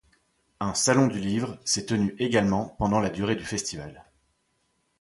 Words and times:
Un 0.59 0.73
salon 0.73 1.05
du 1.05 1.19
livre 1.19 1.59
s'est 1.63 1.85
tenu 1.85 2.15
également 2.17 2.69
pendant 2.79 2.99
la 2.99 3.11
durée 3.11 3.35
du 3.35 3.45
festival. 3.45 4.03